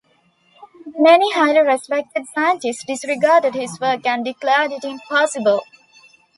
[0.97, 5.61] Many highly respected scientists disregarded his work and declared it impossible.